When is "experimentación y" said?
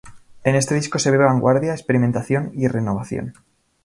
1.73-2.67